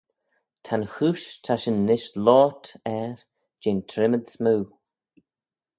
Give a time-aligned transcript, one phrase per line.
[0.63, 2.65] Ta'n chooish ta shin nish loayrt
[2.97, 3.13] er
[3.61, 4.63] jeh'n trimmid smoo.